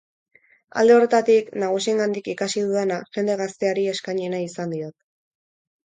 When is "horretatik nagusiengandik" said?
0.95-2.31